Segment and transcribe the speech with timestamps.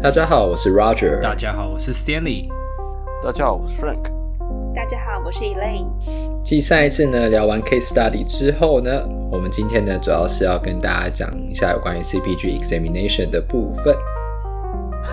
[0.00, 1.20] 大家好，我是 Roger。
[1.20, 2.46] 大家好，我是 Stanley。
[3.20, 4.12] 大家好，我是 Frank。
[4.72, 5.88] 大家好，我是 Elaine。
[6.44, 8.92] 继上一次呢聊完 case study 之后呢，
[9.28, 13.96] 我们今天呢主要是要跟大家讲一下有关于 CPG examination 的部分。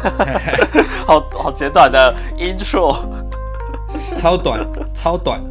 [1.08, 2.96] 好好简短的 intro，
[4.16, 5.42] 超短，超短。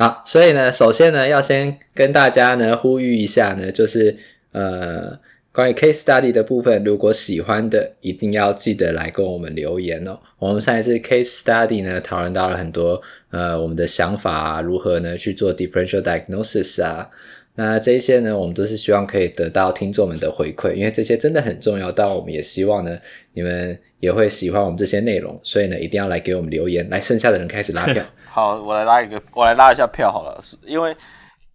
[0.00, 4.16] 好，所以呢，首先呢，要先跟大家呢呼吁一下呢，就是
[4.50, 5.20] 呃，
[5.52, 10.18] 关于 case study 的部分，如果喜欢的，一定要记得来跟我们留言哦。
[10.38, 12.98] 我们上一次 case study 呢，讨论到了很多
[13.30, 17.10] 呃我们的想法啊，如何呢去做 differential diagnosis 啊，
[17.56, 21.92] 那这一些呢，我们都是希望可以得到听众们的回馈，因为这些真的很重要。
[21.92, 22.98] 但我们也希望呢，
[23.34, 26.88] 你们也会喜欢我们这些内容，所以呢，一定要来给我们留言。
[26.88, 28.02] 来，剩下的人开始拉票。
[28.32, 30.96] 好，我来拉一个，我来拉一下票好了，是因为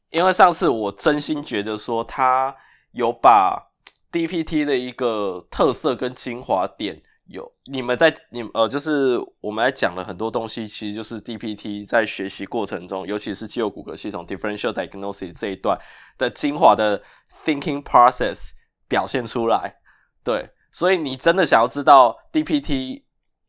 [0.09, 2.53] 因为上次我真心觉得说他
[2.91, 3.63] 有把
[4.11, 15.79] DPT 的一个特色跟精华点有，你们在你呃，就是我们来讲了很多东西，其实就是 DPT 在学习过程中，尤其是肌肉骨骼系统 differential diagnosis 这一段
[16.17, 17.01] 的精华的
[17.45, 18.49] thinking process
[18.89, 19.77] 表现出来，
[20.25, 23.04] 对，所以你真的想要知道 DPT。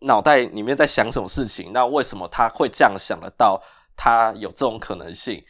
[0.07, 1.73] 脑袋里面在想什么事情？
[1.73, 3.61] 那为什么他会这样想得到？
[3.99, 5.43] 他有这种可能性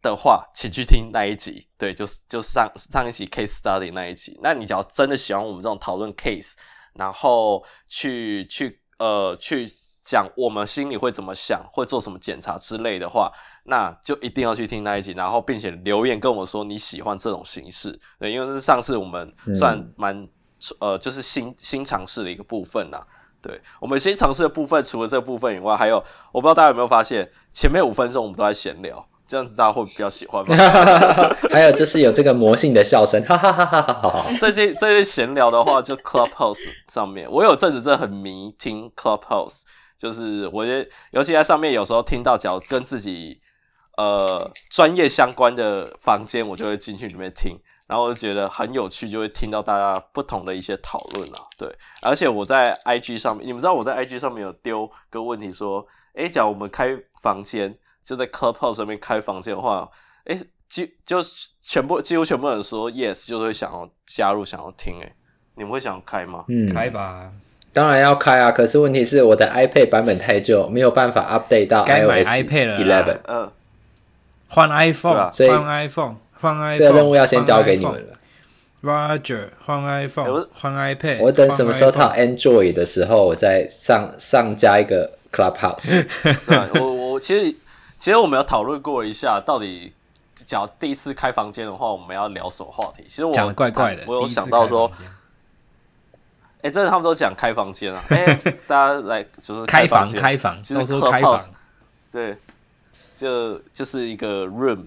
[0.00, 1.68] 的话，请去听那一集。
[1.76, 4.38] 对，就是就上上一集 case study 那一集。
[4.42, 6.52] 那你只要真的喜欢我们这种讨论 case，
[6.94, 9.70] 然后去去呃去
[10.02, 13.30] 讲我们心里会怎么想，会做什么检查之类的话，
[13.64, 18.00] 那就一定要去听那一集，然后并且留言跟我说你喜欢这种形式。
[18.18, 20.28] 对，因为这是上次我们算蛮、嗯、
[20.80, 23.06] 呃就是新新尝试的一个部分啦。
[23.46, 30.56] 对，我们先尝试的部分，除了这个部分以外，还有我不知道大家有没有发现，前面五分钟我们都在闲聊，这样子大家会比较喜欢吗？
[31.52, 34.26] 还有就是有这个魔性的笑声，哈哈哈哈哈哈。
[34.40, 39.60] 这些这些闲聊的话，就 Clubhouse 上面，我有阵子真的很迷听 Clubhouse，
[39.98, 43.38] 就是我觉得，尤其在上面有时候听到，只要跟自己
[43.98, 47.58] 呃专业相关的房间，我就会进去里面听。
[47.86, 51.68] 然后我就觉得很有趣，就会听到大家不同的一些讨论啊，对。
[52.02, 57.74] 而且我在 IG 上面，你们知道我在 IG 上面有丢个问题说，诶，假如我们开房间，
[58.04, 59.88] 就在 Clubhouse 上面开房间的话，
[60.24, 61.18] 诶，几就
[61.60, 64.98] 全部几乎全部人说 yes，就是会想要加入，想要听。
[65.00, 65.12] 诶，
[65.56, 66.44] 你们会想要开吗？
[66.48, 67.30] 嗯，开吧，
[67.72, 68.50] 当然要开啊。
[68.50, 73.20] 可是问题是我的 iPad 版本太旧，没有办法 update 到 iOS 11。
[73.24, 73.52] 嗯，
[74.48, 75.50] 换 iPhone，啊，所以
[76.44, 76.76] 换 iPhone。
[76.76, 78.18] 这个任务要先交给你们了。
[78.82, 81.20] Roger，换 iPhone，换 iPad。
[81.22, 86.06] 我等什么时候套 Android 的时候，我再上上加一个 Clubhouse。
[86.78, 87.56] 我我其实
[87.98, 89.94] 其实我们有讨论过一下，到底
[90.34, 93.04] 讲第一次开房间的话，我们要聊什么话题？
[93.08, 94.02] 其实我讲的怪怪的。
[94.06, 94.92] 我有想到说，
[96.60, 98.04] 哎，真的他们都讲开房间啊！
[98.10, 101.42] 哎，大家来就是开房开房，其实都说开房。
[102.12, 102.36] 对，
[103.16, 104.80] 就就是一个 room。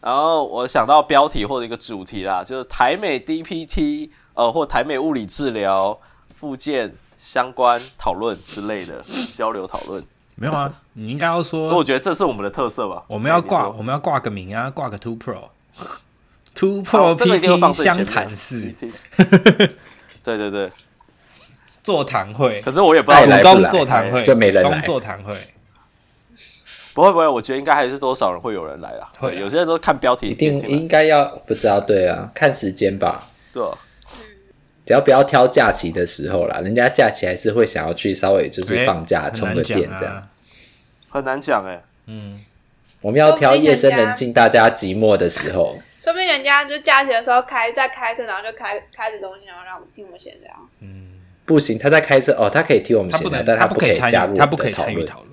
[0.00, 5.98] 然后我想到标题或者一个主题啦，就是台美 DPT 呃，或台美物理治疗
[6.34, 10.02] 附件相关讨论之类的交流讨论。
[10.36, 11.68] 没有啊，你应该要说。
[11.76, 13.04] 我觉得这是我们的特色吧。
[13.08, 18.74] 我们要挂，我们要挂个名啊，挂个 Two Pro，Two Pro PT 相谈室。
[20.24, 20.70] 对对对，
[21.82, 22.62] 座谈会。
[22.62, 24.80] 可是我也不知道来不来，座谈会就没人来。
[24.80, 25.36] 座谈会。
[27.00, 29.10] 不会不会，我觉得应该还是多少人会有人来啦。
[29.18, 33.26] 会，有些人都看标题，一定应该要不知道对啊，看时间吧。
[33.54, 33.64] 对，
[34.84, 40.28] 只要不要挑假期的时候啦，人家假期还是会想要去稍微就是放假充个电这样。
[41.08, 42.38] 很难讲哎，嗯，
[43.00, 45.78] 我们要挑夜深人静、大家寂寞的时候。
[45.98, 50.52] 说不定人家就假期的时候开在开车，然后就开开着东西，然后让我们听我们闲聊。
[50.80, 55.30] 嗯，不行，他在开车哦，他可以听我们闲聊，但他不可以加入，他不可以参与讨论。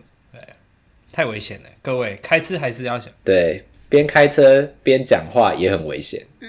[1.18, 3.12] 太危险了，各位开车还是要想。
[3.24, 6.24] 对，边开车边讲话也很危险。
[6.42, 6.48] 嗯，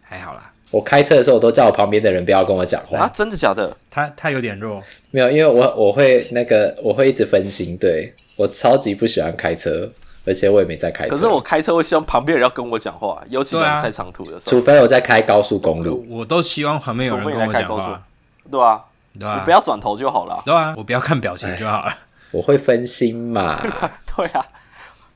[0.00, 0.52] 还好啦。
[0.70, 3.00] 我开车的时候，我都叫我旁边的人不要跟我讲话。
[3.00, 3.76] 啊，真的假的？
[3.90, 4.80] 他他有点弱。
[5.10, 7.76] 没有，因为我我会那个，我会一直分心。
[7.76, 9.90] 对，我超级不喜欢开车，
[10.24, 11.10] 而且我也没在开车。
[11.10, 14.52] 可是我开车会希望旁边人要跟我讲话，尤其是开长途的时候。
[14.52, 18.06] 除非我在开高速公路，我都希望旁边有人跟我讲话。
[18.48, 18.84] 对啊，
[19.18, 20.40] 对啊，你不要转头就好了。
[20.46, 21.92] 对啊，我不要看表情就好了。
[22.30, 23.60] 我会分心嘛？
[24.16, 24.44] 对啊。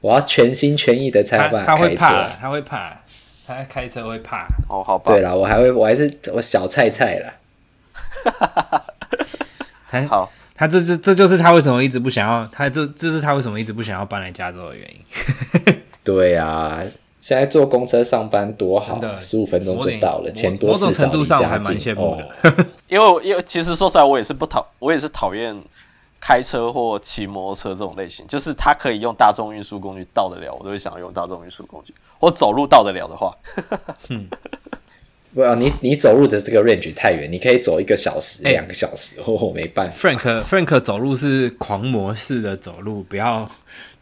[0.02, 2.96] 我要全心全意的才把他会怕，他会怕，
[3.46, 4.46] 他开车会怕。
[4.66, 5.12] 哦，好吧。
[5.12, 7.34] 对了，我还会，我还是我小菜菜啦。
[9.90, 15.82] 他好，他这这这就是他为什么一直不想要，他这这是他为什么一直不想要搬来加州的原因。
[16.02, 16.82] 对啊，
[17.20, 22.22] 现在坐公车上班多好，十五分钟就到了，钱多事少，某种程度上我还蛮羡慕的。
[22.22, 25.54] 哦、因为因为其实说实在，我也是不讨，我也是讨厌
[26.20, 33.34] 开车或骑摩托车这种类型，就是他可以用大众运输工具到得了，我都会想要用大众运输工具，或走路到得了的话。
[34.10, 34.28] 嗯
[35.32, 39.96] 不要你，你走路的这个 range 太远，你可以走一个小时、两、欸、个小时，哦，我没办法。
[39.96, 43.48] Frank Frank 走路是狂魔式的走路，不要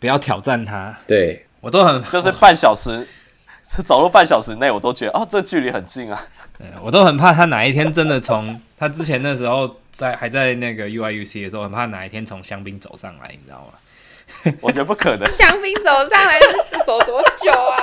[0.00, 0.98] 不要挑战他。
[1.06, 3.06] 对，我都很就是半小时
[3.84, 6.18] 走路半小时内，我都觉得哦，这距离很近啊。
[6.58, 13.78] 对，我都很怕他哪一天真的从他之前那时候在还在那个 UIUC 的时候，很怕哪一天从香槟走上来，你知道吗？
[14.60, 15.30] 我觉得不可能。
[15.30, 17.78] 香槟走上来是走多久啊？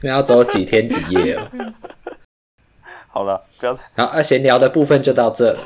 [0.00, 1.46] 那 要走几天几夜哦。
[3.08, 3.74] 好了，不要。
[3.74, 5.58] 好，那闲聊的部分就到这了，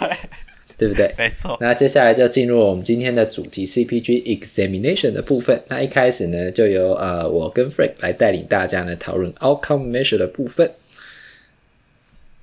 [0.77, 1.15] 对不对？
[1.17, 1.57] 没错。
[1.61, 5.63] 那接下来就进入我们今天的主题 CPG examination 的部分。
[5.69, 10.71] 那一开始呢，就由呃我跟 Frank 来带领大家呢讨论 outcome measure 的部分。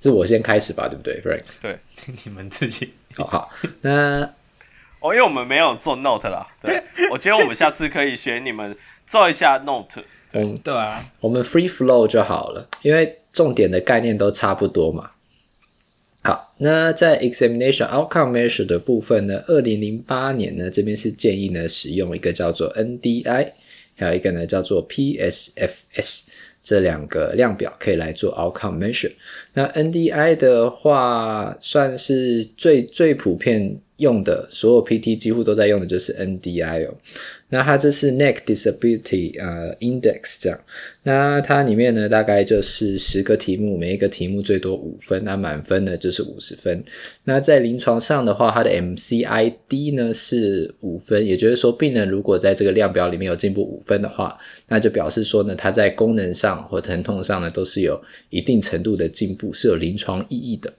[0.00, 1.42] 是我先开始吧，对不对，Frank？
[1.60, 1.78] 对，
[2.24, 2.92] 你们自己。
[3.16, 3.50] 好好。
[3.82, 4.22] 那
[5.00, 8.76] 哦，因为我们没有做 note 啦，对， 我觉得我们下次可以学你们
[9.06, 10.02] 做一下 note。
[10.32, 15.10] 嗯，对啊，我们 free flow 就好了，因为重点的概念都差不多嘛。
[16.22, 23.52] 好，那在 examination outcome measure 的部分呢，二零零八年呢，这边是建议呢使用一个叫做 NDI，
[23.96, 26.26] 还有一个呢叫做 PSFS
[26.70, 29.10] 这两个量表可以来做 outcome measure。
[29.54, 36.94] 那 NDI 的话，算是最最普遍用的，所有 PT 几乎都在用的就是 NDI 哦。
[37.50, 40.58] 那它这是 Neck Disability 呃 Index 这样，
[41.02, 46.82] 那它里面呢大概就是十个题目，每一个题目最多五分，那满分呢就是五十分。
[47.24, 54.38] 那在临床上的话，它的 MCID 呢是五分，也就是说，病人如果在这个量表里面有进步五分的话，
[54.68, 58.00] 那就表示说呢，他在功能上或疼痛上呢都是有
[58.30, 60.72] 一定程度的进步，是有临床意义的。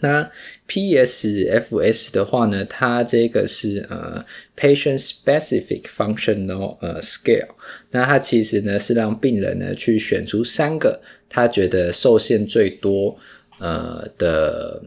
[0.00, 0.30] 那
[0.68, 4.24] PSFS 的话呢，它这个是呃
[4.56, 7.48] Patient Specific Functional 呃 Scale，
[7.90, 13.18] 那它其实呢是让病人呢去选出三个他觉得受限最多
[13.58, 14.82] 呃的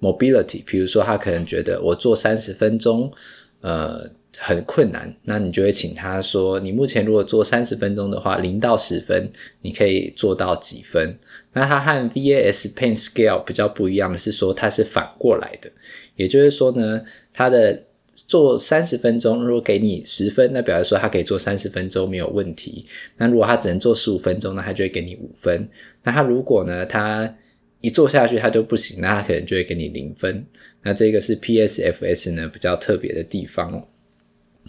[0.00, 3.12] Mobility，比如说他可能觉得我做三十分钟
[3.60, 4.10] 呃。
[4.38, 9.30] 很困难，那你就会请他说，你目前如果做三十分钟的话，零到十分，
[9.62, 11.18] 你可以做到几分？
[11.52, 15.70] 那它和 VAS Pain Scale 比较不一样的是说，它是反过来的，
[16.16, 17.84] 也就是说呢，它的
[18.14, 22.84] 做三十分钟，如果给你十分，那表示说他可以做三十分钟没有问题。
[23.16, 25.68] 那如果他只能做十五分钟，那他就会给你五分。
[26.02, 27.34] 那他如果呢，他
[27.80, 30.44] 一做下去他就不行，那他可能就会给你零分。
[30.82, 33.88] 那这个是 PSFS 呢比较特别的地方哦。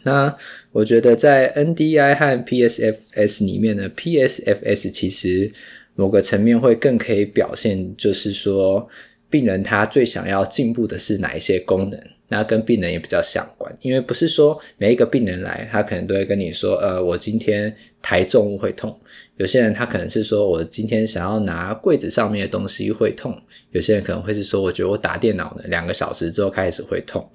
[0.03, 0.35] 那
[0.71, 5.51] 我觉得在 NDI 和 PSFS 里面呢，PSFS 其实
[5.95, 8.87] 某个层面会更可以表现，就是说
[9.29, 11.99] 病人他最想要进步的是哪一些功能，
[12.29, 18.97] 那跟病人也比较相关，因为不是说每一个病人来，他可能都会跟你说，呃，我今天抬重物会痛，
[19.37, 23.37] 有些人他可能是说我今天想要拿柜子上面的东西会痛，
[23.71, 27.29] 有些人可能会是说，我觉得我打电脑呢两个小时之后开始会痛，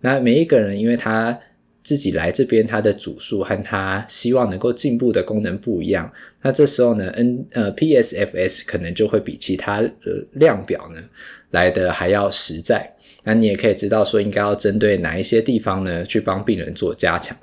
[0.00, 1.38] 那每一个人因为他
[1.82, 6.10] 自己来这边，他的组数和他希望能够进步的功能不一样。
[6.42, 11.02] 那这时候呢，N 呃 PSFS 可能就会比其他呃量表呢
[11.50, 12.94] 来的还要实在。
[13.24, 17.36] 那你也可以知道说，应该要针对哪一些地方呢去帮病人做加强。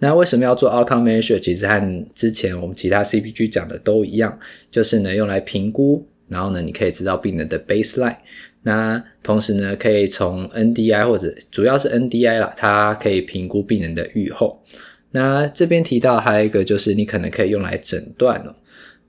[0.00, 1.40] 那为什么要做 Outcome Measure？
[1.40, 4.38] 其实和之前我们其他 CPG 讲的都一样，
[4.70, 8.16] 就是呢用来评估，然后呢你可以知道病人的 baseline。
[8.62, 14.62] 那同时呢，可以从 NDI 或者主要是 NDI 啦，它可以评估病人的预后。
[15.10, 18.54] 那这边提到还有一个就是你可能可以用来诊断哦。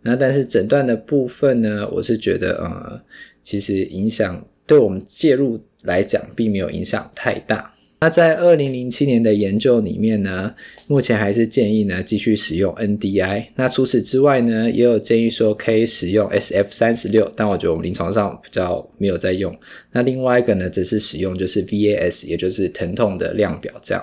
[0.02, 3.02] 那但是诊断的部分呢，我是觉得呃，
[3.44, 7.74] 其实影响对我们介入来讲，并没有影响太大。
[8.02, 10.54] 那在二零零七年的研究里面呢，
[10.88, 13.48] 目前还是建议呢继续使用 NDI。
[13.56, 19.54] 那除此之外呢，也有建议说可以使用 SF 三十六，但我觉得我们临床上比较没有在用。
[19.92, 24.02] 那另外一个呢，只是使用就是 VAS，也就是疼痛的量表这样。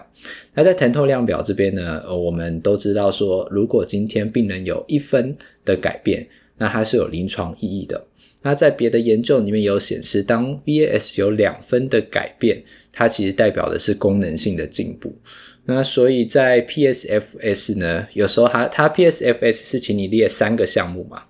[0.52, 5.34] 那在疼痛量表这边呢，我们都知道说，如果今天病人有一分
[5.64, 8.06] 的改变，那它是有临床意义的。
[8.42, 12.62] 那在别的研究里面有显示，当 VAS 有两分的改变，
[12.98, 15.14] 它其实代表的是功能性的进步，
[15.66, 21.24] 那所以在 PSFS 呢，有时候它它 PSFS 是请你列三个项目嘛，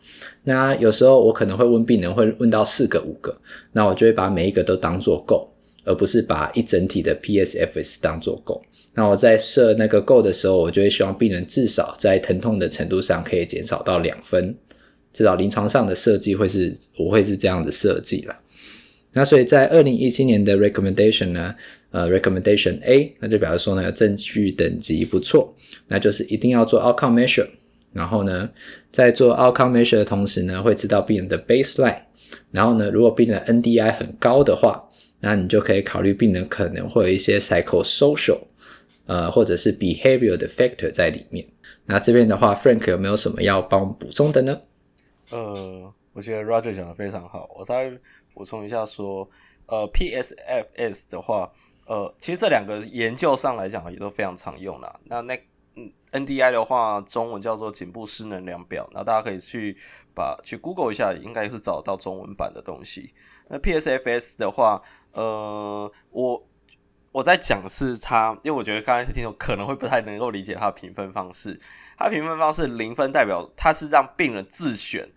[0.45, 3.37] 那有时候我可能会问病人会问到四个五个，
[3.73, 5.53] 那我就会把每一个都当做够，
[5.85, 8.63] 而不是把一整体的 PSFS 当做够。
[8.95, 14.57] 那我在设那个够的时候，我就会希望病人至少在疼痛的程度上可以减少到两分，
[15.13, 18.37] 至少临床上的设计会是我会是这样的设计了。
[19.17, 21.55] 那所以在二零一七年的 recommendation 呢，
[21.91, 25.55] 呃，recommendation A，那就表示说呢，证据等级不错，
[25.89, 27.49] 那就是一定要做 outcome measure。
[27.95, 28.51] 然后呢，
[28.93, 32.03] 在做 outcome measure 的同时呢，会知道病人的 baseline。
[32.53, 34.87] 然后呢，如果病人的 NDI 很高的话，
[35.21, 38.41] 那你就可以考虑病人可能会有一些 psychosocial。
[39.07, 41.47] 呃，或者是 behavior 的 factor 在里面。
[41.87, 44.61] 那这边的话，Frank 有没有什么要帮我们补充的呢？
[45.31, 47.49] 呃，我觉得 Roger 讲的非常好。
[47.57, 47.93] 我在
[48.37, 49.27] 补充一下说，
[49.65, 51.51] 呃，PSFS 的话，
[51.87, 55.01] 呃，其实这两个研究上来讲也都非常常用啦。
[55.05, 55.35] 那那
[55.77, 59.75] 嗯，NDI 的话，中文叫做颈部失能量表，那大家可以去
[60.15, 63.15] 把去 Google 一下，应该是找到中文版的东西。
[63.49, 66.47] 那 PSFS 的话，呃，我。
[67.13, 71.59] 我在讲是他，因为我觉得刚才听众可能会不太能够理解他的评分方式。
[71.97, 75.09] 他评分方式零分代表他是让病人自选，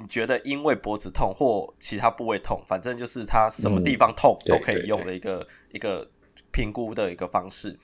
[0.00, 6.08] 你觉得因为脖子痛或其他部位痛，反正就是它什么地方痛都可以用的一个、嗯、一个
[6.52, 7.78] 评估的一个方式。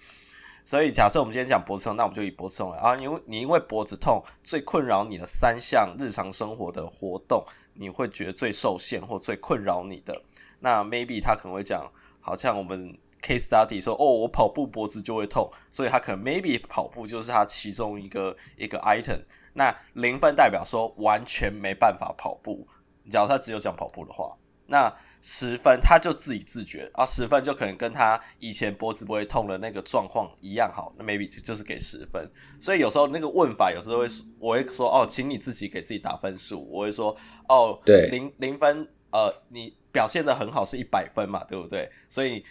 [0.64, 7.44] 所以假设我们今天讲脖子痛，那我们就以脖子痛来啊，因为你因为脖子痛最困扰你的三项日常生活的活动，
[7.74, 10.22] 你会觉得最受限或最困扰你的，
[10.60, 11.90] 那 maybe 他可能会讲，
[12.20, 12.96] 好像我们。
[13.24, 19.18] Case study 说哦，我跑步脖子就会痛，所以他可能 maybe 跑步就是他其中一个一个 item。
[19.54, 22.68] 那零分代表说完全没办法跑步。
[23.10, 32.30] 假如他只有讲跑步的话，那十分他就自己自觉啊，十分就可能跟他以前脖子不会痛的那个状况一样好，那 maybe 就是给十分。
[32.60, 34.06] 所以有时候那个问法有时候会
[34.38, 36.68] 我会说哦，请你自己给自己打分数。
[36.70, 37.16] 我会说
[37.48, 41.90] 哦，对，零零分，呃，你表现的很好是一百分嘛，对不对？
[42.08, 42.44] 所以。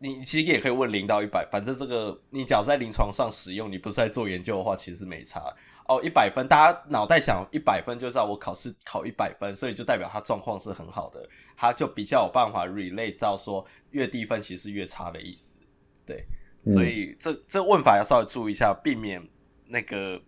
[0.00, 5.40] 你其实也可以问零到一百，反正这个你只要在临床上使用，你不是在做研究的话，其实是没差
[5.88, 6.00] 哦。
[6.02, 15.58] 一百分，大家脑袋想一百分就知道我考试考一百分，所以就代表他状况是很好的，他就比较有办法 relate 到说越低分其实是越差的意思。
[16.06, 16.24] 对，
[16.64, 19.26] 嗯、所以这这问法要稍微注意一下，避免
[19.66, 20.20] 那个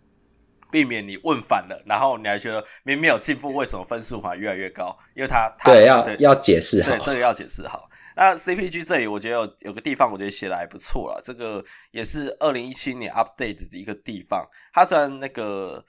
[0.70, 4.96] 避免你问反了，然后你还觉得明明有进步，为什么分数反而越来越高？
[5.14, 7.89] 因为他，他对要要解释好，对这个要解释好。
[8.20, 11.22] 那 CPG 这里，我觉得有有个地方，我觉得写的还不错了。
[11.24, 14.46] 这个也是二零一七年 update 的一个地方。
[14.74, 15.82] 它虽然那个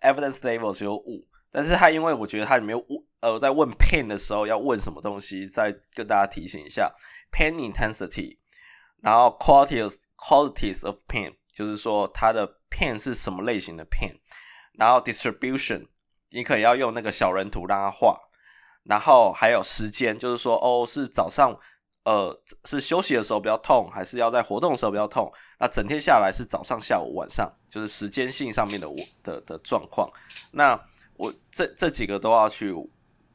[0.00, 6.90] evidence level 只有五，但是它因为我觉得它里面问呃在问 pain 的时候要问什么东西，再跟大家提醒一下
[7.30, 8.38] pain intensity，
[9.02, 14.18] 然后 qualities qualities of pain，就是说它的 pain 是什么类型的 pain，
[14.78, 15.86] 然后 distribution，
[16.30, 18.18] 你可以要用那个小人图让它画。
[18.88, 21.58] 然后还有时间，就是说，哦，是早上，
[22.04, 25.28] 呃，是休息的时候比较痛，还是要在活动的时候比较痛？
[25.58, 30.08] 那整天下来是早上、下午、晚上，就是时间性上面的我的的状况。
[30.52, 30.80] 那
[31.16, 32.72] 我这这几个都要去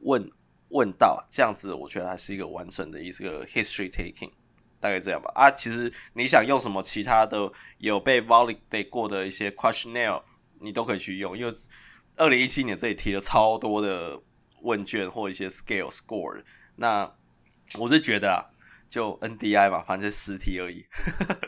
[0.03, 0.31] 问
[0.69, 4.31] 问到，这样子我觉得还是一个完整的一个 history taking，
[4.79, 5.29] 大概这样吧。
[5.35, 10.21] 啊，其实你想用什么其他的有被 validate 过的一些 questionnaire，
[10.61, 11.53] 你都可以去用，因为
[12.15, 14.17] 二零一七年这里提了超多的。
[14.61, 16.41] 问卷或一些 scale score，
[16.75, 17.11] 那
[17.79, 18.39] 我是觉得啊，
[18.89, 20.85] 就 NDI 嘛，反正十题而已，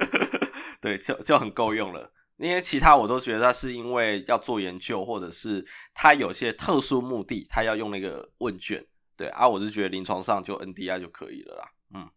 [0.81, 2.11] 对，就就很够用了。
[2.37, 8.85] 因为其他我都觉得他是因为要做研究，或者是他有些特殊目的，他要用那个问卷。
[9.15, 11.71] 对啊，我是觉得临床上就 NDI 就可以了啦。
[11.93, 12.09] 嗯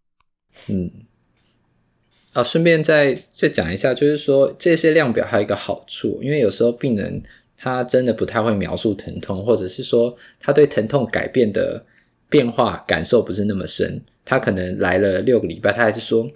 [0.68, 1.06] 嗯，
[2.32, 7.22] 啊，顺便再再讲一下，就是说这些量表还有一个好处，因为有时候病人。
[7.58, 11.82] 他真的不太会描述疼痛，或者是说他对疼痛改变的
[12.28, 14.00] 变化感受不是那么深。
[14.24, 16.28] 他可能来了六个礼拜，他还是说，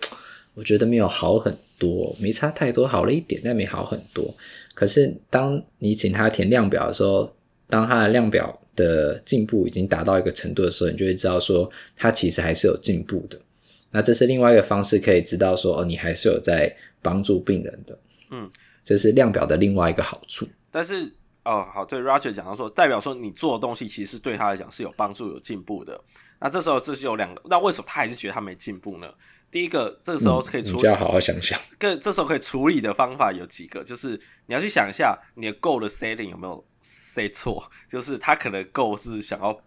[0.55, 4.33] 我觉得没有好很多，没差太多，好了一点，但没好很多。
[4.75, 7.31] 可是当你请他填量表的时候，
[7.69, 13.37] 当他的量表的进步已经达到一个程度的时候，你就会知道说他其实还是有进步的。
[13.91, 16.73] 那这是另外一个方式，可以知道说哦，你还是有在
[17.03, 17.99] 帮助病人的。
[18.31, 18.49] 嗯，
[18.85, 20.47] 这是量表的另外一个好处。
[20.71, 26.01] 但是哦，好，对 Roger 讲到说，代表说你做的东西其实对他来讲是有帮助、有进步的。
[26.39, 29.13] 那这时候这是有两个，那为什么他还是觉得他没进步呢？
[29.51, 31.61] 第一个，这个时候可以处理，嗯、要好好想想。
[31.79, 34.11] 这这时候可以处理的方法有几个，就是
[34.47, 39.61] 你要去想一下你的 goal 的 setting 有没有 set 错，就是他可能 goal 是想要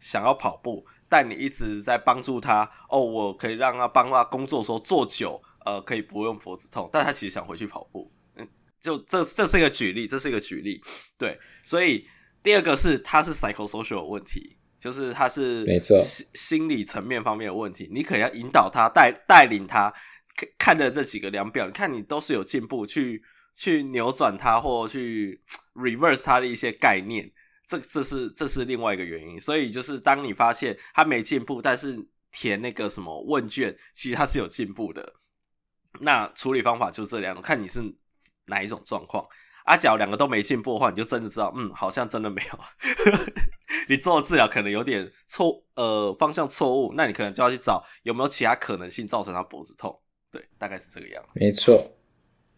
[0.00, 2.68] 想要跑步，但你一直在帮助他。
[2.88, 8.10] 哦，我可以让他帮他工作的时候坐久，呃，可以不用脖子痛，但他其实想回去跑步。
[8.80, 10.80] 就这，这是一个举例，这是一个举例，
[11.16, 11.38] 对。
[11.64, 12.06] 所以
[12.42, 19.92] 第二个是，他是 psychosocial 的问题，就是他是没错心心理层面方面的问题，你可能要引导他带带领他
[20.36, 23.22] 看看着这几个量表，你看你都是有进步，去
[23.54, 25.42] 去扭转它或去
[25.74, 27.28] reverse 它的一些概念，
[27.66, 29.40] 这这是这是另外一个原因。
[29.40, 31.98] 所以就是当你发现他没进步，但是
[32.30, 35.14] 填那个什么问卷，其实他是有进步的，
[36.00, 37.82] 那处理方法就这两种，看你是
[38.48, 39.26] 哪一种状况。
[39.64, 42.58] 阿角两个都没进步的话，你就真的知道，嗯，好像真的没有。
[43.86, 50.00] 你做的治疗可能有点错，呃，方向错误，那你可能就要去找有没有其他可能性造成他脖子痛。
[50.30, 51.38] 对，大概是这个样子。
[51.38, 51.86] 没错。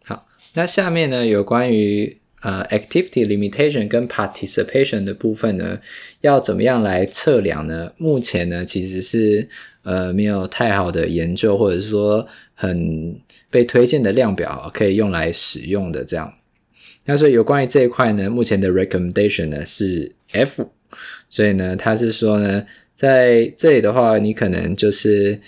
[0.05, 5.79] 好，那下面呢，有关于呃 activity limitation 跟 participation 的部分呢，
[6.21, 7.93] 要怎么样来测量呢？
[7.97, 9.49] 目前呢，其实是
[9.83, 13.15] 呃没有太好的研究，或者是说很
[13.51, 16.33] 被推荐的量表可以用来使用的这样。
[17.05, 20.71] 那所以有关于这一块呢，目前的 recommendation 呢是 F，
[21.29, 25.41] 所以呢，他是说呢，在这里的话，你可能就是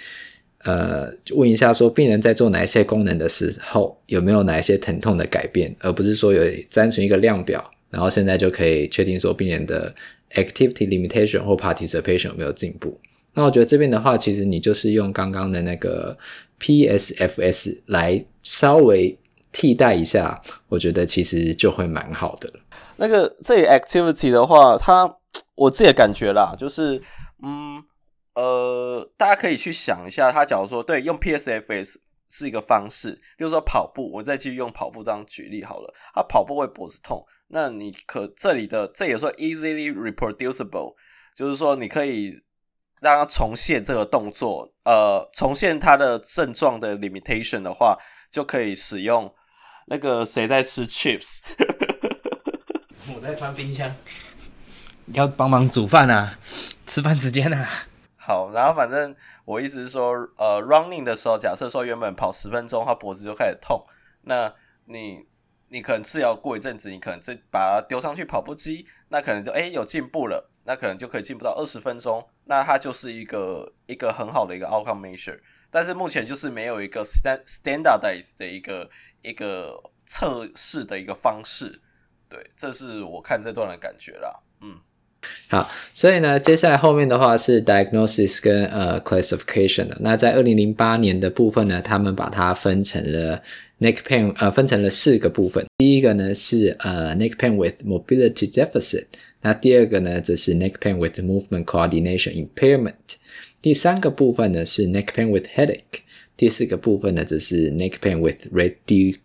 [0.64, 6.42] 呃问一下说，病人在做哪一些功能的时候，有没有哪一些疼痛的改变，而不是说有
[6.72, 9.94] 单纯一个量表，然后现在就可以确定说病人的
[10.34, 12.98] activity limitation 或 participation 有没有进步。
[13.34, 16.16] 那我觉得这边的话，其实你就是用刚刚的那个
[16.60, 19.18] PSFS 来稍微。
[19.54, 22.50] 替代一下，我觉得其实就会蛮好的。
[22.96, 25.14] 那个这 activity 的话，它
[25.54, 26.98] 我自己的感觉啦，就是
[27.42, 27.76] 嗯
[28.34, 31.96] 呃，大家可以去想一下，他假如说对用 PSFS
[32.30, 35.94] 是一个方式，比如说跑步，我再继续用跑步这样举例好了。
[36.14, 40.94] 他跑步会脖子痛，那你可这里的这也说 easily reproducible，
[41.36, 42.32] 就是说你可以
[43.00, 47.98] 让他重现这个动作，呃，重现他的症状的 limitation 的话，
[48.30, 49.30] 就可以使用。
[49.88, 51.40] 那个谁在吃 chips？
[53.14, 53.92] 我在翻冰箱，
[55.12, 56.38] 要帮忙煮饭啊，
[56.86, 57.68] 吃饭时间啊。
[58.24, 59.14] 好，然后反正
[59.44, 63.84] 我意思是说，呃，running 的时候，假设说原本跑十分钟，他脖子就开始痛，
[64.22, 65.26] 那你
[65.70, 75.40] 你可能治疗过一阵子，你可能再把它丢上去跑步机，那可能就诶有进步了，那可能就可以进步到二十分钟，那它就是一个一个很好的一个 outcome measure。
[75.70, 78.88] 但是目前就是没有一个 stand standardized 的一个。
[79.24, 81.80] 一个测试的一个方式，
[82.28, 84.36] 对，这是我看这段的感觉啦。
[84.60, 84.80] 嗯，
[85.48, 89.96] 好，所以呢，接下来后面的话是 diagnosis 跟呃 classification 的。
[90.00, 93.42] 那在二零零八年的部分呢，他们把它分成了
[93.80, 95.64] neck pain，呃，分成了四个部分。
[95.78, 99.04] 第一个呢是呃 neck pain with mobility deficit，
[99.42, 102.94] 那第二个呢则是 neck pain with movement coordination impairment。
[103.60, 106.00] 第三个部分呢是 neck pain with headache。
[106.36, 109.16] 第四个部分呢，则是 neck pain with radi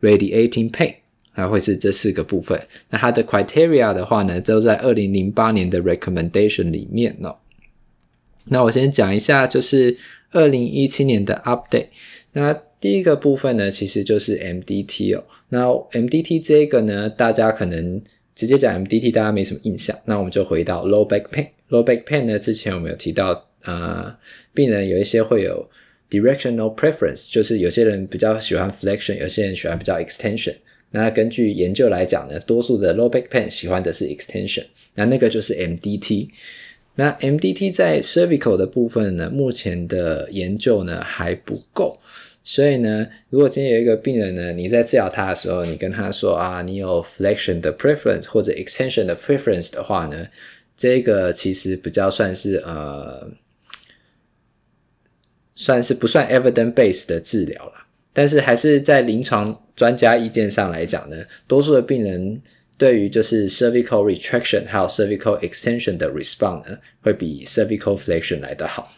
[0.00, 0.94] radiating pain，
[1.36, 2.60] 还会是这四个部分。
[2.90, 7.36] 那它的 criteria 的话呢，都在二零零八年的 recommendation 里面哦。
[8.46, 9.96] 那我先讲一下，就是
[10.30, 11.86] 二零一七年的 update。
[12.32, 15.24] 那第一个部分呢，其实就是 MDT 哦。
[15.50, 18.00] 那 MDT 这个呢，大家可能
[18.34, 19.96] 直接讲 MDT，大家没什么印象。
[20.06, 21.48] 那我们就回到 low back pain。
[21.68, 24.14] low back pain 呢，之前我们有提到，呃，
[24.54, 25.68] 病人有一些会有。
[26.08, 30.54] Directional preference 就是有些人比较喜欢 flexion，有些人喜欢比较 extension。
[30.90, 34.64] 那根据研究来讲呢，多数的 low back pain 喜欢的是 extension。
[34.94, 36.28] 那那个就是 MDT。
[36.94, 41.98] 那 MDT 在 cervical 的部分呢，目前的研究呢还不够。
[42.42, 50.26] 所以呢，如果今天有一个病人呢，你在治疗他的时候，你跟他说啊，你有 flexion 的 preference 或者 extension 的 preference 的话呢，
[50.76, 53.28] 这个其实比较算是呃。
[55.58, 62.42] 算是不算 evidence based 的治疗啦，但是还是在临床专家意见上来讲呢，多数的病人
[62.78, 68.92] 对于就是 cervical retraction 还有 cervical extension 的 response 呢，会比 cervical flexion 来得好。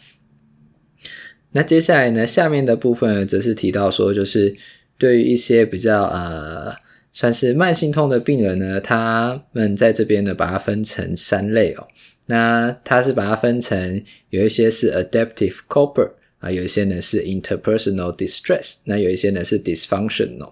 [1.51, 4.55] 那接下来呢，下面的部分，则是提到说，就是
[4.97, 6.73] 对于一些比较呃
[7.11, 11.87] 算是慢性痛的病人呢，他们在这边呢，把它分成三类哦。
[12.27, 16.11] 那他是把它分成有一些是 adaptive coper。
[16.39, 20.51] 啊，有一些呢是 interpersonal distress，那有一些呢是 dysfunctional。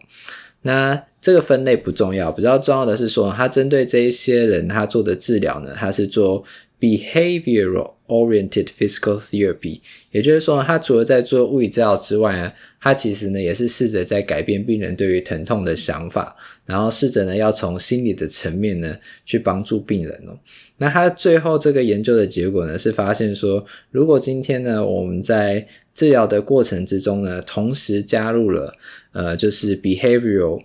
[0.61, 6.43] 那这个分类不重要，比较重要的是说，他针对这一些人，他做的治疗呢，他是做
[6.79, 9.79] behavioral oriented physical therapy，
[10.11, 20.37] 也就是说，他除了在做物理治疗之外呢，他其实呢也是试着在改变病人对于疼痛的想法，然后试着呢要从心理的层面呢去帮助病人哦。
[20.77, 28.73] 那他最后这个研究的结果呢是发现说，如果今天呢我们在治疗的过程之中呢，同时加入了
[29.11, 30.61] 呃就是 behavioral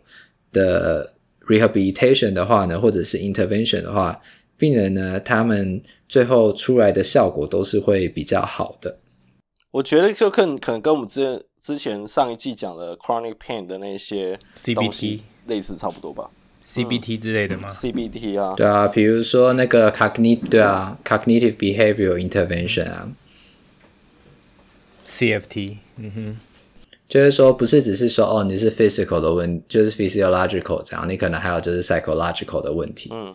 [0.52, 1.12] 的
[1.46, 4.20] rehabilitation 的话呢，或者是 intervention 的话。
[4.58, 8.98] 病人呢，他们最后出来的效果都是会比较好的。
[9.70, 16.28] 我觉得就更可能跟我们之前之前上一季讲的 chronic pain 的那些 CBT 类似差不多吧
[16.66, 23.10] ，CBT 之类的吗、嗯、？CBT 啊，对啊，比如说那个 cognitive 对啊，cognitive behavioral intervention 啊
[25.06, 26.36] ，CFT，嗯哼，
[27.08, 33.34] 就是说不是只是说哦你是 physical 的问，就是 physiological 这样，你可能还有就是 psychological 的问题，嗯。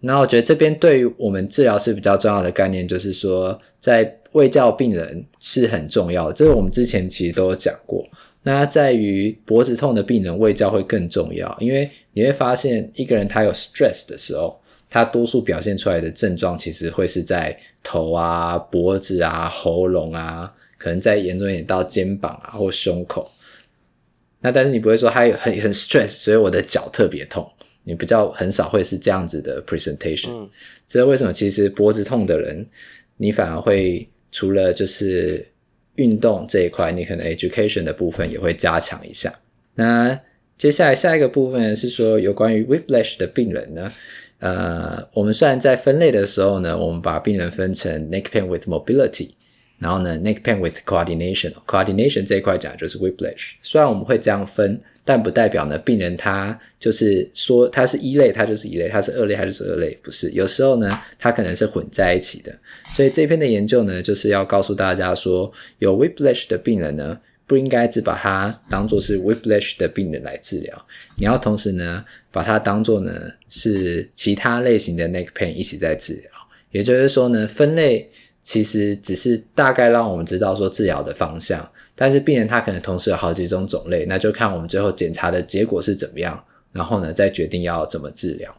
[0.00, 6.32] 那我觉得这边对于我们治疗师比较重要的概念，就是说，在胃教病人是很重要的。
[6.32, 8.06] 这个我们之前其实都有讲过。
[8.42, 23.28] 那在于脖子痛的病人，胃教会更重要，因为你会发现一个人他有 stress 的时候，他多数表现出来的症状其实会是在头啊、脖子啊、喉咙啊，可能再严重一点到肩膀啊或胸口。
[24.40, 27.50] 那但是你不会说他很很 stress，所以我的脚特别痛。
[27.88, 30.50] 你比较很少会是这样子的 presentation，嗯，
[30.88, 31.32] 这是为什么？
[31.32, 32.66] 其实脖子痛的人，
[33.16, 35.46] 你反而会除了就是
[35.94, 39.32] 运动这一块，你可能 education 的部分也会加强一下。
[39.76, 40.20] 那
[40.58, 43.92] 接下来下一个部分是说有关于 whiplash 的病人呢，
[44.40, 49.30] 呃，我们虽然在分类的时候呢，我们把病人分成 neck pain with mobility，
[49.78, 54.82] 然后呢 neck pain with coordination，coordination 这一块讲的就是 whiplash，虽然我们会这样分。
[55.06, 59.96] 但不代表呢，病人他就是说他是一类，他就是一类；他是二类，他就是二类。
[60.02, 62.52] 不是，有时候呢，他可能是混在一起的。
[62.92, 67.16] 所以这篇的研究呢，就是要告诉大家说，有 whiplash 的病人呢，
[67.46, 73.12] 不应该只把它当做是 whiplash 的病人来治疗，你要同时呢，把它当做呢
[73.48, 76.30] 是其他类型的 neck pain 一起在治疗。
[76.72, 78.10] 也就是说呢，分类
[78.42, 81.70] 其实只是大概让我们知道说治疗的方向。
[81.96, 88.54] 但是病人他可能同时有好几种种类，那就看我们最后检查的结果是怎么样，然后呢再决定要怎么治疗。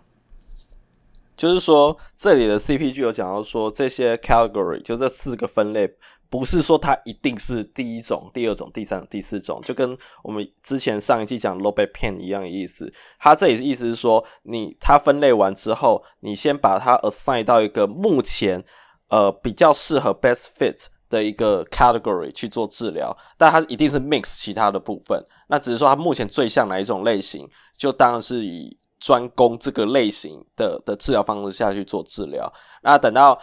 [1.37, 5.87] 就是说，这里的 CPG 有讲到说，这些 category 就这四个分类，
[6.31, 12.91] 不是说它一定是第一种、第二种、第三、第四种，就跟我们之前上一季讲 low back pain 一样的意思。
[13.19, 18.65] 它这里的意思是说，你它分类完之后，你先把它 assign 到一个目前
[19.09, 20.87] 呃比较适合 best fit。
[21.09, 25.23] 的一个 category 去做治疗，但它一定是 mix 其他的部分。
[25.47, 32.51] 那只是说它目前最像哪一种类型，就当然是以专攻这个类型的的治疗方式下去做治疗。
[32.83, 33.39] 那等到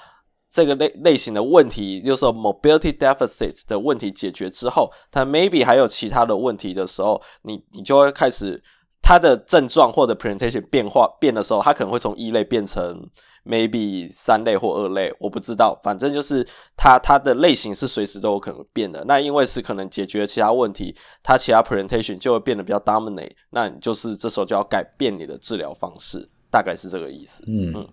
[0.51, 8.63] 这个类类型的问题，就是说 mobility deficits 的问题解决之后，它 maybe 还有其他的问题的时候，你你就会开始
[9.01, 13.09] 它的症状或者 presentation 变化变的时候，它可能会从一类变成。
[13.45, 19.05] Maybe 三类或二类，我不知道，反正就是它它的类型是随时都有可能变的。
[19.07, 23.33] 那因为是可能解决其他问题，它其他 presentation 就会变得比较 dominate。
[23.51, 27.45] 那你就是这时候就要改变你的治疗方式，大概是这个意思。
[27.47, 27.89] 嗯，嗯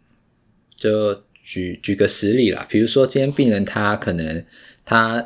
[0.78, 4.42] 就举举个实例啦，比如说今天病人他可能
[4.86, 5.22] 他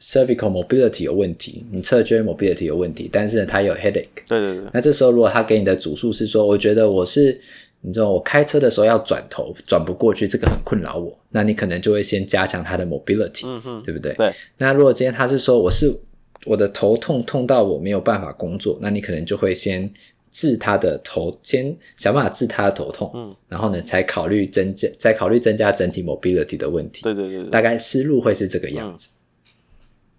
[0.00, 4.24] cervical mobility 有问题，你侧椎 mobility 有问题，但是呢他有 headache。
[4.26, 4.70] 对对对。
[4.72, 7.38] 那这时候如果他给你的主诉是说，我觉得我是。
[7.80, 11.16] 你知道我开车的时候要转头转不过去，这个很困扰我。
[11.30, 14.12] 那你可能就会先加强他的 mobility，嗯哼，对不对？
[14.14, 14.32] 对。
[14.56, 15.94] 那如果今天他是说我是
[16.44, 19.88] 我的头痛痛到我没有办法工作，那你可能就会先
[20.32, 27.02] 治他的头，先想办法治他的头痛，嗯，然后呢才考虑增加，再考虑增加整体 mobility 的问题。
[27.02, 27.50] 对对对，对。
[27.50, 29.10] 大概思路会是这个样子。
[29.12, 29.52] 嗯、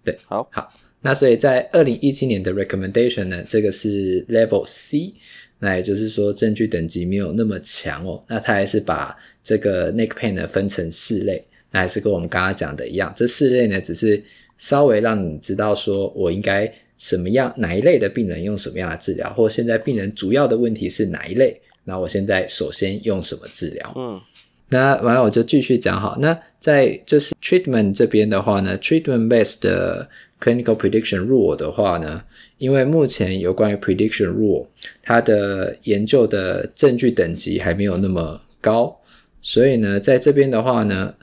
[0.04, 0.72] 对，好，好。
[1.02, 5.14] 那所以在二零一七年的 recommendation 呢，这个是 level C。
[5.60, 8.20] 那也就是说，证据等级没有那么强哦。
[8.26, 13.12] 那他还是把这个 neck pain 呢分成四类，那还是跟我们刚刚讲的一样。
[13.14, 14.20] 这四类呢，只是
[14.58, 23.92] 稍微让你知道说我应该什么样哪一类的病人用什么样的治疗，或现在病人主要的问题是哪一类，那我现在首先用什么治疗？
[23.96, 24.20] 嗯，
[24.68, 26.16] 那完了我就继续讲好。
[26.20, 30.08] 那在就是 treatment 这边的话呢，treatment based 的
[30.40, 32.22] clinical prediction rule 的话呢。
[32.58, 34.66] 因为目前有关于 prediction rule，
[35.02, 38.94] 它的研究的证据等级还没有那么高，
[39.40, 41.14] 所以呢，在这边的话呢，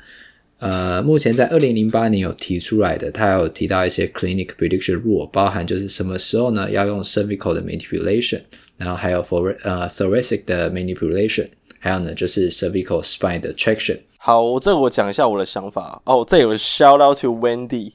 [0.58, 8.42] 呃，目前在二零零八年有提出来的，它有提到一些 clinical prediction rule，包含就是什么时候呢要用 cervical 的 manipulation，
[8.78, 14.00] 然后还有 for 呃 thoracic 的 manipulation，还有呢就是 cervical spine 的 traction。
[14.18, 17.92] 好，这我讲一下我的想法哦，这有 shout out to Wendy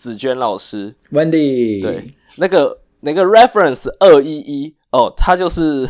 [0.00, 1.82] 子娟老师，Wendy。
[1.82, 2.14] 对。
[2.36, 5.86] 那个那个 reference 二一一哦，他就是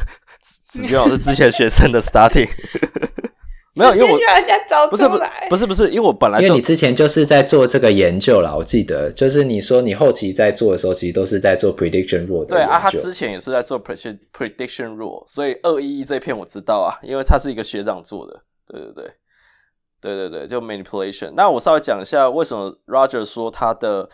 [0.68, 2.50] 紫娟老师之前学生的 starting。
[3.78, 19.10] 没有，因为我需要人家招不是不出来，不是不是，因为我本来就因为你之前就是在做这个研究啦，我记得就是你说你后期在做的时候，其实都是在做 prediction rule 的对啊，他之前也是在做 prediction prediction rule，所以二一一这篇我知道啊，因为他是一个学长做的，对对对，
[20.14, 21.32] 对对对，就 manipulation。
[21.34, 24.08] 那我稍微讲一下为什么 Roger 说他的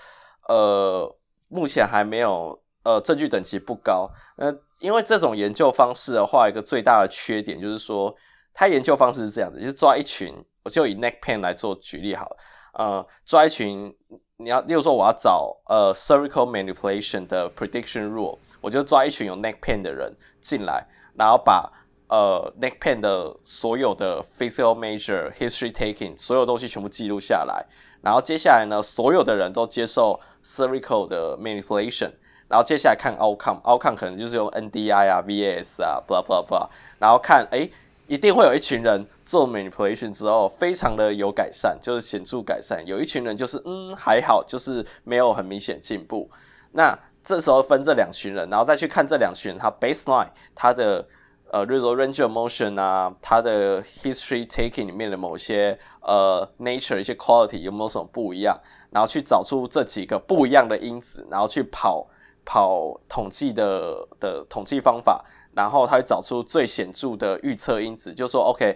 [0.49, 1.15] 呃
[1.49, 8.15] 目前还没有呃证据等级不高，呃，因为这种研究方式的话，一个最大的缺点就是说。
[8.55, 10.31] 他研究方式是这样的，就是抓一群，
[10.63, 12.37] 我就以 neck pain 来做举例好了，
[12.75, 13.91] 呃，抓一群，
[14.37, 21.73] 你要，例如说我要找呃 cervical manipulation 的 prediction rule，我就抓一群有 neck pain 的人进来，然后把
[22.13, 27.65] 呃 neck pain 的所有的 physical measure history taking 所有东西全部记录下来，
[28.03, 32.13] 然后接下来呢，所有的人都接受 cervical 的 manipulation，
[32.49, 37.73] 然后接下来看 outcome，outcome 可能就是用 NDI 啊，VAS 啊，blah blah blah，然后看诶。
[38.09, 42.85] 一定会有一群人做 manipulation 之后非常的有改善，就是显著改善。
[42.85, 46.29] 有一群人就是嗯还好，就是没有很明显进步。
[46.73, 51.07] 那这时候分这两群人，然后再去看这两群人他 baseline 他的
[51.53, 58.59] 呃，例如说 range of motion 啊，它的 history taking 里面的某些呃 nature 一些 quality 有没有什么不一样，
[58.91, 62.09] 然后去找出这几个不一样的因子，然后去跑
[62.45, 65.25] 跑统计的的统计方法。
[65.55, 68.75] 然后他会找出最显著的预测因子，就说 OK，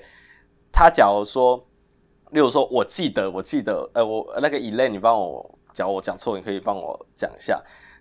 [0.71, 1.57] 他假如说，
[2.33, 7.59] 例如说，我记得，我记得，呃，我那个 Elaine，你帮我，假如我讲错，你可以帮我讲一下。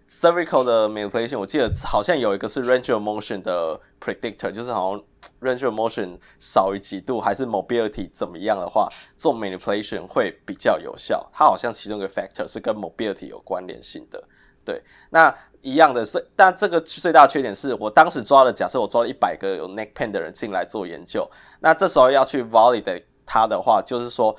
[0.07, 5.03] Cervical 的 manipulation，我记得好像有一个是 range of motion 的 predictor，就是好像
[5.41, 8.87] range of motion 少于几度，还是 mobility 怎么样的话，
[9.17, 11.27] 做 manipulation 会比较有效。
[11.33, 14.23] 它好像其中一个 factor 是跟 mobility 有关联性的。
[14.63, 21.27] 对，那一样的是，但这个最大缺点是我当时抓了，假设我抓了一百个有 neck pain 的人进来做研究，
[21.59, 24.35] 那这时候要去 validate 它的话，就是说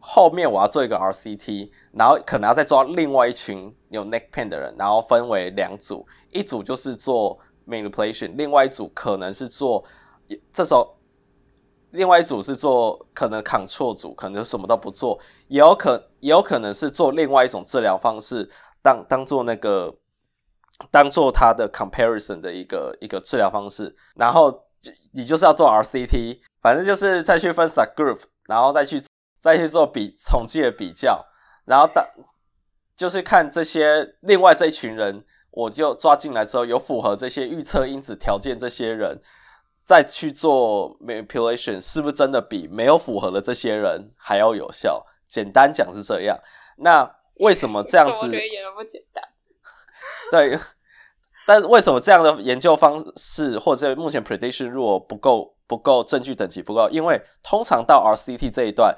[0.00, 9.84] 后面我要做一个 RCT，然后可能要再抓另外一群有 neck pain 的人，然后分为两组，一组就是做 manipulation，另外一组可能是做，
[10.52, 10.96] 这时候
[11.90, 18.50] 另外一组是做可能 control 组，可能什么都不做，也有可也有可能是做另外一种治疗方式。
[18.82, 19.94] 当当做那个，
[20.90, 24.66] 当做他的 comparison 的一个一个治疗方式，然后
[25.12, 28.98] 你就是要做 RCT，反正就是再去分 subgroup，然后再去
[29.40, 31.26] 再去做比统计的比较，
[31.64, 32.06] 然后当
[32.94, 39.20] 就是看这些另外这一群人，我就抓进来之后有符合这些预测因子条件，这些人
[39.84, 45.06] 再去做 manipulation，是不是真的比没有符合的这些人还要有效？
[45.26, 46.38] 简单讲是这样，
[46.76, 47.16] 那。
[47.40, 48.26] 为什么这样子？
[48.26, 49.24] 一点都不简单。
[50.30, 50.58] 对，
[51.46, 56.86] 但是为什么这样的研究方式或者目前 prediction 如果不够不够证据等级不够？
[56.90, 58.94] 因为通常到 RCT 这一段，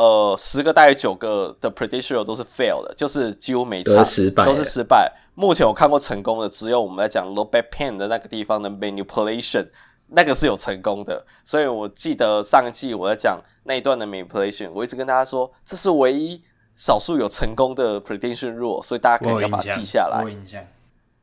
[0.00, 4.44] 呃，十个大约九个的 prediction 都是 fail 的，就是几乎没差，都是失败。
[4.46, 5.12] 都是失败。
[5.34, 9.68] 目前我看过成功的，只有我们在讲 low back pain 的那个地方的 manipulation，
[10.06, 11.26] 那个是有成功的。
[11.44, 16.42] 所以我记得上一季我在讲那一段的 manipulation，我一直跟大家说，这是唯一。
[16.76, 20.22] 少数有成功的 prediction rule，所以大家可以要把它记下来。
[20.24, 20.64] 我有印象。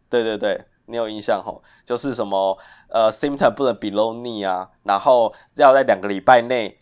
[0.08, 1.63] 对对对，你有印象吼？
[1.84, 2.56] 就是什么
[2.90, 6.78] 呃，symptom 不能 below knee 啊，然后要在两个礼拜内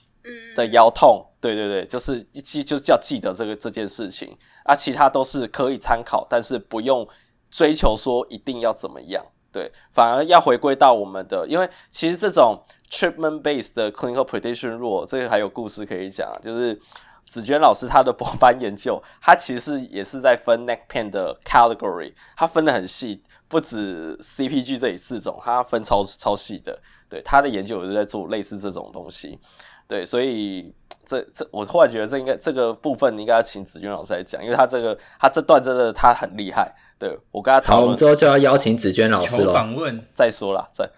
[0.56, 1.26] 的腰痛。
[1.40, 7.08] 对对对，就是记就是叫记得这个这件事情啊，其他都是可以参考，但是不用
[7.50, 9.24] 追求说一定要怎么样。
[9.52, 12.62] 对，反而要回归到我们的，因为其实这种
[12.92, 16.80] treatment based 的 clinical prediction rule，这个还有故事可以讲，就是。
[17.28, 26.80] 子娟老师她的博班研究，她其实也是在分 neck pain 的 category，她分的很细，不止 CPG 这里四种，她分超超细的。
[27.10, 29.40] 对，他的研究也是在做类似这种东西。
[29.88, 30.74] 对，所以
[31.06, 36.74] 这这我忽然觉得这应该这个部分应该要请子娟老师来讲，因为他这个他这段真的他很厉害。
[36.98, 39.54] 对，我跟他讨论，好，我们之后就要邀请子娟老师了。
[39.54, 40.90] 访问再说了，再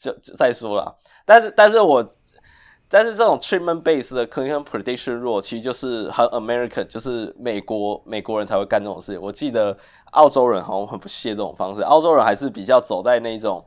[0.00, 0.96] 就再说了。
[1.24, 2.14] 但是但是我。
[2.86, 9.20] 但是这种 treatment base 的 clinical prediction rule 其实就是很 American，就是美国美国人才会干这种事情。
[9.20, 9.76] 我记得
[10.12, 13.64] 澳洲人好像很不屑这种方式，澳洲人还是比较走在那种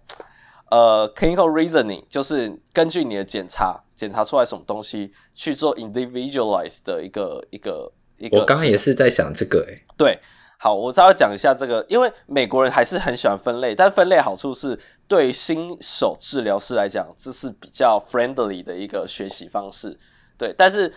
[0.70, 8.40] 呃 clinical reasoning，就是根据你的检查检查出来什么东西去做 individualized 的一个一个一个。
[8.40, 10.20] 我刚刚也是在想这个诶、欸，对。
[10.60, 14.78] 好，我稍微讲一下这个，因为美国人还是很喜欢分类，但分类好处是
[15.08, 19.96] 对于新手治疗师来讲，这是比较 friendly 的一个学习方式。
[20.36, 20.92] 对，但是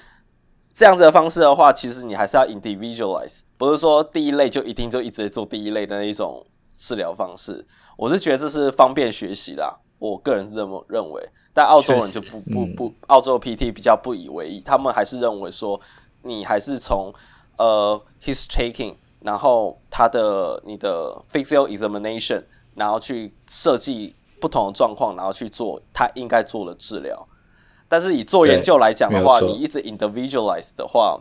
[0.73, 7.67] 这样子的方式的话，其实你还是要 individualize，不是说第一类就一定就一直做第一类的那一种治疗方式。
[8.01, 11.23] 我是觉得这是方便学习啦，我个人是这么认为。
[11.53, 15.79] 但澳洲人就不实不不，澳洲 PT 比较不以为意，他们还是认为说
[16.23, 17.13] 你还是从
[17.59, 22.43] 呃 his taking，然后他的你的 physical examination，
[22.75, 27.29] 然后去设计不同的状况，然后去做他应该做的治疗。
[27.87, 31.21] 但是以做研究来讲的话，你一直 individualize 的话，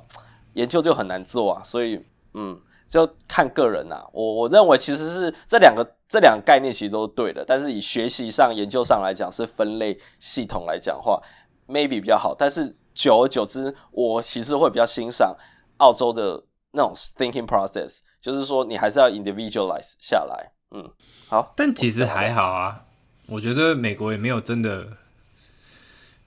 [0.53, 1.61] 研究就很难做啊。
[1.61, 1.99] 所以，
[2.35, 2.57] 嗯，
[2.89, 4.05] 就看个人啊。
[4.11, 7.45] 我我认为其实是这两个这两个概念其实都是对的。
[7.47, 11.21] 但是以学习上、研究上来讲，是分类系统来讲话
[11.67, 12.35] ，maybe 比较好。
[12.37, 15.33] 但是久而久之，我其实会比较欣赏
[15.77, 20.51] 澳洲的那种 thinking process，就是说你还是要 individualize 下来。
[20.71, 20.91] 嗯，
[21.27, 21.53] 好。
[21.55, 22.85] 但其实还好啊，
[23.27, 24.87] 我觉得美国也没有真的。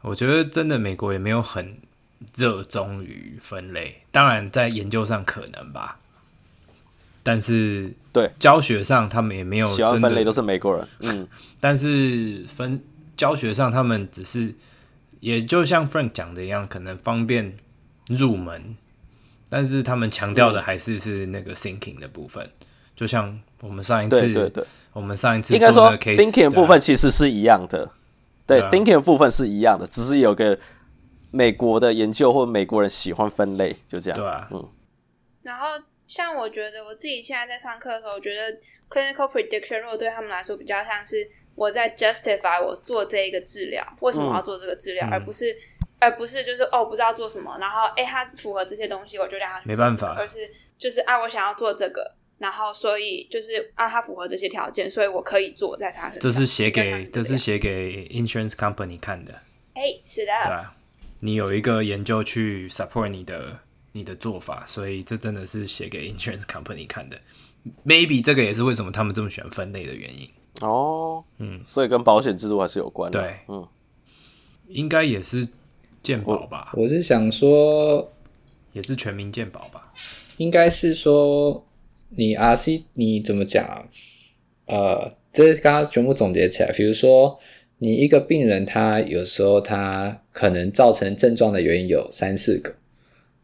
[0.04, 1.80] 我觉得真的美国也没有很
[2.34, 6.00] 热衷于分类，当然在研究上可能吧，
[7.22, 10.88] 但是对教学上他们也没有喜欢分类，都是美国人。
[11.00, 11.26] 嗯，
[11.60, 12.82] 但是分
[13.16, 14.54] 教学上他们只是，
[15.20, 17.56] 也就像 Frank 讲的一样，可能方便
[18.08, 18.76] 入门，
[19.48, 27.90] 但是他们强调的还是是那个 thinking 的部分，嗯、就像我们上一次，对对对，我们上一次应该说 thinking 的部分其实是一样的。
[28.44, 30.58] 对，thinking 的部分是一样的，只是有个
[31.30, 34.18] 美国的研究或美国人喜欢分类，就这样。
[34.18, 34.68] 对啊，嗯。
[35.42, 35.66] 然后，
[36.12, 38.52] 像我觉得我自己现在在上课的时候，我觉得
[38.90, 45.56] clinical prediction 如果对他们来说比较像是我在 justify 我做这一个治疗，为什么要做这个治疗，嗯、而不是
[45.98, 52.14] 而不是就是哦不知道做什么，然后哎它符合这些东西，我就让它没办法，而是就是啊我想要做这个。
[52.38, 56.20] 然后，所以就是啊，它符合这些条件，所以我可以做在它身上。
[56.20, 59.32] 这是写给这是写给 insurance company 看的。
[59.74, 60.32] 哎，是的。
[60.46, 60.74] 对啊，
[61.20, 63.60] 你有一个研究去 support 你的
[63.92, 67.16] 你的做法，所以这真的是写给 insurance company 看的。
[67.86, 70.28] Maybe 这个也是为什么他们这么喜欢分类的原因。
[70.60, 73.20] 哦，嗯，所以跟保险制度还是有关的。
[73.20, 73.66] 对，嗯，
[74.68, 75.46] 应该也是
[76.02, 76.72] 健保吧？
[76.74, 78.12] 我，我是想说，
[78.72, 79.92] 也是全民健保吧？
[80.36, 81.64] 应该是说。
[82.14, 83.88] 你 RC 你怎么讲啊？
[84.66, 86.70] 呃，这是刚刚全部总结起来。
[86.70, 87.40] 比如说，
[87.78, 92.74] 你一个病人，他有时候他可能造成症状的原因有三四个。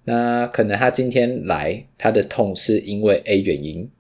[0.09, 3.91] 那可能他今天来，他的痛是因为 A 原因，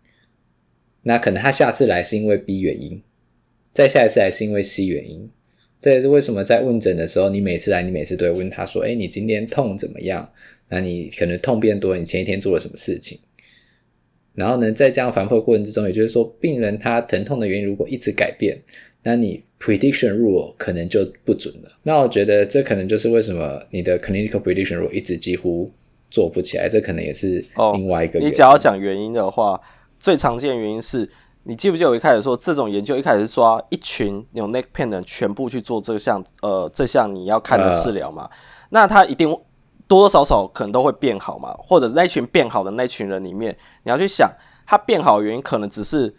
[1.02, 3.02] 那可能他下次来是因为 B 原因，
[3.74, 5.28] 再下一次来是因为 C 原因。
[5.82, 10.26] 这也是为什么在问诊的时候，你每次来，你每次都会问他说：“哎，你今天痛怎么样？
[10.70, 13.18] 那你可能痛变多，你前一天做了什么事情？”
[14.34, 18.58] 然后呢，在这样反复的过程之中，也就是说，病人他疼痛的原因如果一直改变，
[19.02, 21.70] 那你 prediction rule 可能就不准了。
[21.82, 25.70] 那我觉得这可能就是为什么你的 clinical prediction rule 一直几乎
[26.10, 27.44] 做不起来，这可能也是
[27.74, 29.60] 另外一个你只要讲原因的话，
[29.98, 31.08] 最常见的原因是
[31.44, 38.24] 你记不记得我一开始说，这种研究一开始是抓一群有 neck pain 的人全部去做这项呃这项你要看的治疗嘛？
[38.24, 38.30] 呃、
[38.70, 39.28] 那他一定。
[39.86, 44.30] 多多少少可能都会变好嘛，或者那群变好的那群人里面，你要去想，
[44.66, 46.14] 他变好的原因可能只是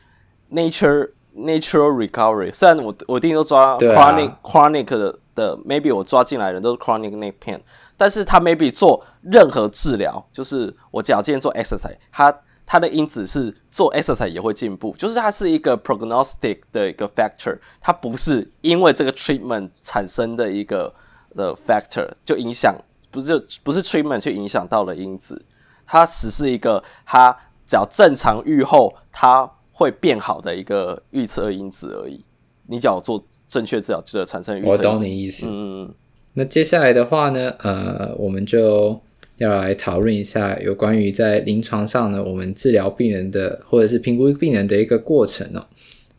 [0.52, 2.52] nature natural recovery。
[2.52, 7.60] 虽然我我一定都抓 chronic、啊、chronic 的的，maybe 我抓进来的人都是 chronic neck pain，
[8.00, 12.34] 但是他 maybe 做任何治疗，就是我假如今天做 exercise，它
[12.66, 20.94] 它的因子是做 exercise 也会进步，就是它是一个 prognostic 的一个 factor，它不是因为这个 treatment 产生的一个
[21.36, 22.74] 的 factor 就影响。
[23.12, 25.44] 不是不是 treatment 去影响到了因子，
[25.86, 27.36] 它只是一个它
[27.66, 32.24] 只要正常愈后它会变好的一个预测因子而已。
[32.68, 34.70] 你只要做正确治疗，就产生预测。
[34.70, 35.48] 我懂你意思。
[35.50, 35.92] 嗯，
[36.34, 39.00] 那接下来的话呢，呃，我们就
[39.38, 45.66] 要来讨论一下有关于在临床上呢，我们治疗病人的或者是评估病人的一个过程哦。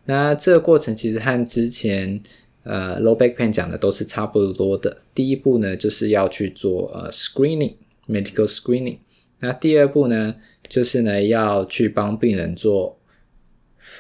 [0.05, 2.21] 那这个过程其实和之前。
[2.63, 4.95] 呃，low back pain 讲的都是差不多的。
[5.15, 8.99] 第一步呢，就是要去做呃 screening，medical screening。
[9.39, 10.35] 那第二步呢，
[10.69, 13.00] 就是呢要去帮病人做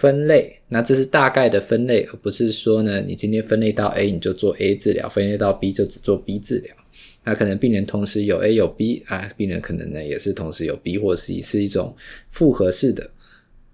[0.01, 0.57] 分类。
[0.69, 6.75] 那这是大概的分类，而不是说呢，你今天分类到 A 你就做 A 治疗，分类到 B 就只做 B 治疗。
[7.23, 11.95] 那可能病人同时有 A 有 B 啊，病人可能呢也是同时有 B 或 C，是一种
[12.31, 13.11] 复合式的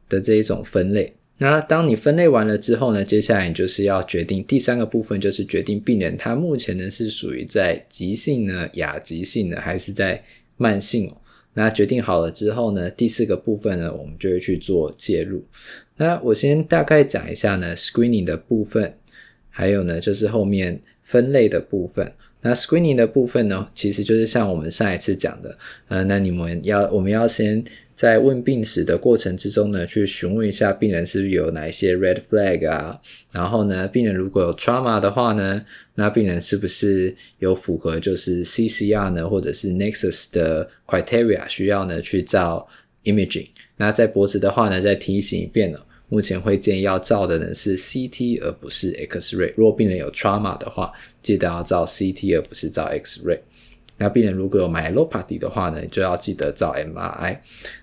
[0.09, 1.12] 的这一种分类。
[1.39, 10.21] 那当你分类完了之后呢，接下来你就是要决定第三个部分，就是决定病人他目前呢是属于在急性呢、亚急性呢，还是在
[10.57, 11.17] 慢性哦。
[11.55, 15.45] 那决定好了之后呢，第四个部分呢，我们就会去做介入。
[15.97, 18.94] 那我先大概讲一下呢，screening 的部分，
[19.49, 22.12] 还有呢就是后面分类的部分。
[22.42, 33.01] 那 screening 的部分呢，其实就是像我们上一次讲的，呃，那你们要我们要先在问病史的过程之中呢，去询问一下病人是不是有哪一些 red flag 啊，
[33.32, 42.68] 然后呢，病人如果有 trauma 的话呢，那病人是不是有符合就是 CCR 呢，或者是 Nexus 的 criteria 需要呢去照
[43.05, 43.49] imaging？
[43.77, 45.87] 那在脖子的话呢，再提醒一遍了。
[46.09, 49.53] 目前会建议要照的呢是 CT 而不是 X-ray。
[49.57, 53.41] 如果病人有 trauma 的话，记得要照 CT 而不是照 X-ray。
[53.99, 57.39] 那病人如果有 myelopathy 的话呢，就要记得照 MRI。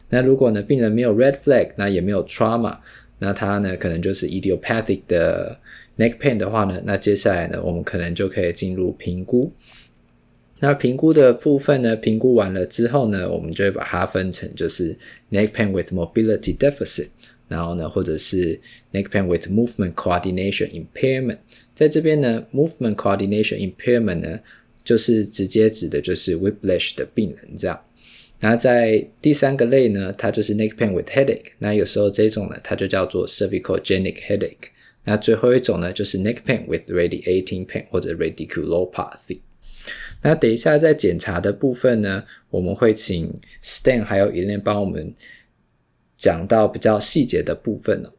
[0.09, 2.77] 那如果呢病人没有 red flag，那也没有 trauma，
[3.19, 5.59] 那他呢可能就是 idiopathic 的
[5.97, 9.51] neck pain 的话呢，那接下来呢我们可能就可以进入评估。
[10.63, 14.97] 那评估的部分呢，评估完了之后呢，我们就会把它分成就是
[15.29, 17.09] neck pain with mobility deficit。
[17.49, 18.57] 然后呢，或者是
[18.93, 21.39] neck pain with movement coordination impairment，
[21.75, 24.39] 在这边呢，movement coordination impairment 呢，
[24.85, 27.77] 就是直接指的就是 whiplash 的病人这样。
[28.39, 34.69] 那在第三个类呢，它就是 neck pain with headache，那有时候这种呢，它就叫做 cervicogenic headache。
[35.03, 39.39] 那最后一种呢，就是 neck pain with radiating pain 或者 radiculopathy。
[40.23, 45.13] 那等一下在检查的部分呢，我们会请 Stan 还有 Elen 帮我们。
[46.15, 48.13] 讲到比较细节的部分了，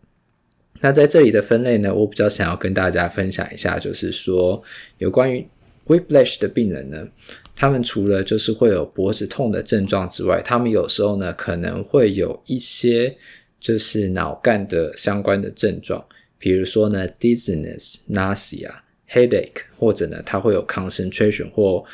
[0.82, 4.62] 那在这里的分类呢，我比较想要跟大家分享一下，就是说
[4.98, 5.46] 有关于
[5.86, 7.08] whiplash 的病人呢，
[7.56, 13.16] 他们除了就是会有脖子痛的症状之外，他们有时候呢可能会有一些
[13.58, 16.04] 就是脑干的相关的症状，
[16.36, 18.70] 比如说呢 dizziness、nausea、
[19.14, 21.84] headache，或者呢他会有 concentration 或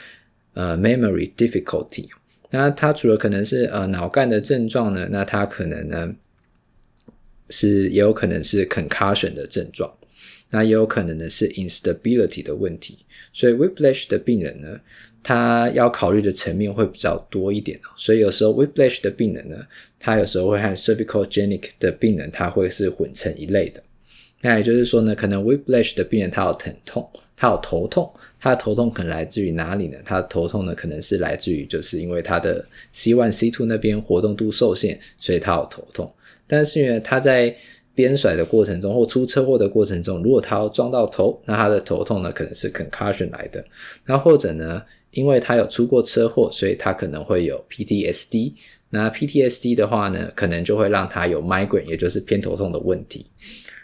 [0.54, 2.08] 呃 memory difficulty。
[2.50, 6.12] 那他除了可能是呃脑干的症状呢，那他可能呢
[7.50, 9.92] 是也有可能是 concussion 的症状，
[10.50, 12.98] 那也有可能呢是 instability 的问题。
[13.32, 14.80] 所以 whiplash 的病人呢，
[15.22, 17.78] 他要考虑的层面会比较多一点。
[17.96, 19.64] 所以有时候 whiplash 的病人呢，
[20.00, 23.80] 他有时候会和 cervicalgenic 的病人他会是混成一类的。
[24.42, 28.12] 那也就是说呢，可能 whiplash 的病人他有疼痛，他有头痛。
[28.42, 29.98] 他的头痛可能来自于哪里呢？
[30.02, 32.64] 他的头痛呢，可能是来自于就是因为他的
[32.94, 36.10] C1、C2 那边活动度受限，所以他有头痛。
[36.46, 37.54] 但是呢，他在
[37.94, 43.62] 边甩的过程中或出车祸的过程中，如果他要撞到头，那他的头痛呢，可能是 concussion 来的。
[44.06, 48.54] 那或者呢，因为他有出过车祸，所以他可能会有 PTSD。
[48.88, 53.26] 那 PTSD 的话呢，可能就会让他有 migraine，也就是偏头痛的问题。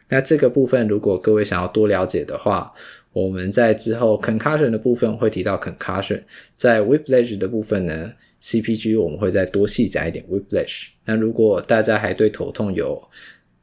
[0.08, 2.72] 那这个部分，如果各位想要多了解的话，
[3.12, 6.22] 我们在之后 concussion 的部分会提到 concussion，
[6.56, 10.88] 在 whiplash 的部分呢，CPG 我们会再多细讲一点 whiplash。
[11.04, 13.02] 那如果大家还对头痛有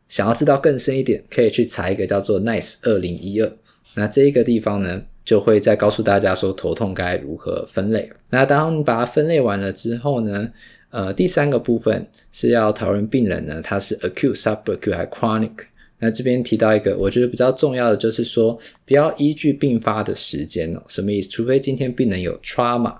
[0.09, 3.51] 想要知道更深一点，可以去查一个叫做 NICE 二零一二。
[3.95, 8.11] 那这一个地方呢，就会再告诉大家说头痛该如何分类。
[8.29, 10.51] 那当你把它分类完了之后呢，
[10.89, 15.51] 呃，第三个部分是要讨论病人呢，他是 acute、subacute 还 chronic。
[16.03, 20.83] 那这边提到一个，我觉得比较重要的就是说，不要依据病发的时间哦。
[20.89, 21.29] 什么意思？
[21.29, 22.93] 除非今天病人有 trauma，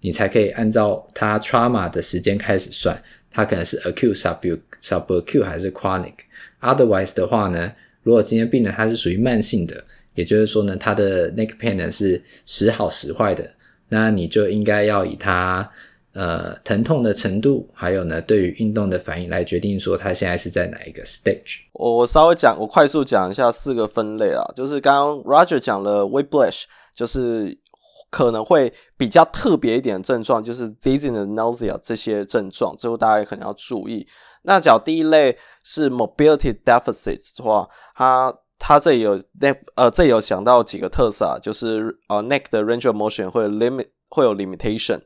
[0.00, 2.98] 你才可以按照他 trauma 的时间开始算，
[3.30, 6.14] 他可能是 acute、subacute、subacute 还是 chronic。
[6.62, 7.70] Otherwise 的话呢，
[8.02, 9.84] 如果今天病人他是属于慢性的，
[10.14, 13.50] 也就是说呢，他的 neck pain 呢是时好时坏的，
[13.90, 15.70] 那你就应该要以他。
[16.16, 21.58] 呃，疼痛的程度，还有呢，对于运动的反应来决定说他现在是在哪一个 stage。
[21.74, 26.62] 我我稍微讲，我快速讲一下四个分类啊，就是刚刚 Roger 讲了 whiplash，
[26.94, 27.54] 就是
[28.10, 34.06] 可能会比较特别一点的症状，就是 dizziness、nausea 这些症状，最后大家可能要注意。
[34.44, 45.02] 那讲第一类是 mobility deficits 的话，它它这有 neck 呃，这有讲到几个特色啊，就是呃 neck 的 range of motion 会 limit 会有 limitation。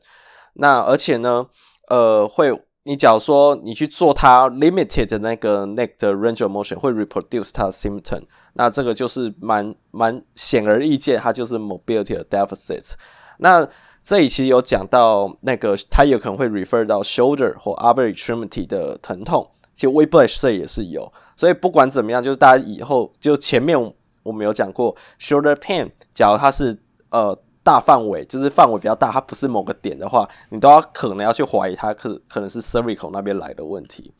[0.53, 1.45] 那而且呢，
[1.87, 2.51] 呃，会
[2.83, 8.23] 你假如说你去做它 limited 的那个 neck 的 range of motion 会 reproduce 它的 symptom，
[8.53, 12.93] 那这个就是蛮蛮显而易见，它就是 mobility 的 deficit。
[13.37, 13.67] 那
[14.03, 21.11] 这里其实有讲到那个它有可能会 refer 到 shoulder 或 upper extremity 的疼痛，其实 whiplash 这也是有。
[21.35, 23.79] 所以不管怎么样，就是大家以后就前面
[24.23, 26.77] 我们有讲过 shoulder pain，假如它是
[27.11, 27.37] 呃。
[27.63, 34.11] 大范围就是范围比较大，它不是某个点的话，你都要可能要去怀疑它可可能是 cervical 那边来的问题。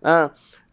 [0.00, 0.30] 那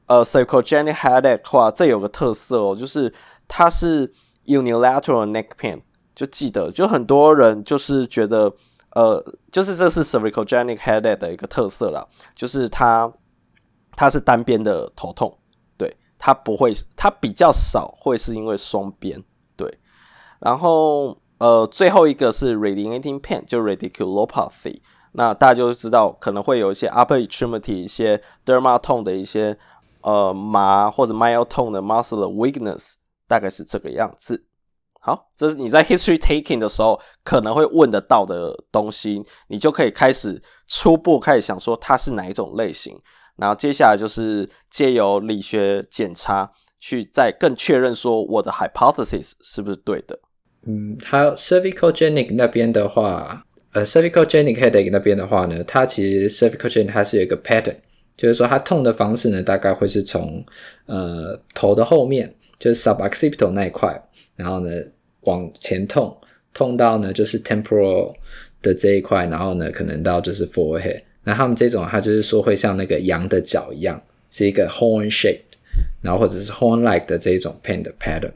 [0.08, 3.14] 呃 cervicogenic headache 话，这有个特色哦，就是
[3.48, 4.12] 它是
[4.46, 5.82] unilateral neck pain，
[6.14, 8.52] 就记得就很多人就是觉得
[8.90, 12.06] 呃，就是这是 cervicalgenic headache 的一个特色啦，
[12.36, 13.10] 就是它
[13.96, 15.38] 它是单边的头痛，
[15.78, 19.24] 对，它不会，它比较少会是因为双边，
[19.56, 19.80] 对，
[20.40, 21.18] 然后。
[21.42, 24.80] 呃，最后一个是 radiating pain，就 radiculopathy。
[25.14, 29.58] 那大家就知道可能会有一些 upper extremity 一些 dermatome 的一些
[30.02, 32.92] 呃麻或者 mild tone 的 muscle weakness，
[33.28, 34.46] 大概是这个样子。
[35.00, 42.96] 好，这是你在 history taking 的时候可能会问得到的东西，你就可以开始初步开始想说它是哪一种类型。
[43.38, 50.20] 然后接下来就是借由理学检查去再更确认说我的 hypothesis 是不是对的。
[50.66, 53.44] 嗯，还有 cervicalgenic 那边的话，
[53.74, 57.76] 呃 cervicalgenic headache 那边的话呢，它其实 cervicalgenic 它是有一个 pattern，
[58.16, 60.46] 就是说它痛的方式呢，大概会是从
[60.86, 64.00] 呃头的后面，就是 suboccipital 那一块，
[64.36, 64.70] 然后呢
[65.22, 66.16] 往前痛，
[66.54, 68.14] 痛到呢就是 temporal
[68.62, 71.02] 的这一块，然后呢可能到就是 forehead。
[71.24, 75.42] 那他们这种，它就是说会像那个羊的角一样，是一个 horn shaped，
[76.02, 78.32] 然后或者是 horn like 的这一种 pain 的 pattern。